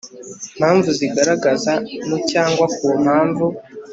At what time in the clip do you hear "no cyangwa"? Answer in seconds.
2.07-2.65